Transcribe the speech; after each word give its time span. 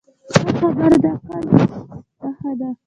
ښه 0.33 0.47
خبرې 0.59 0.97
د 1.03 1.05
عقل 1.13 1.41
نښه 2.21 2.51
ده 2.59 2.69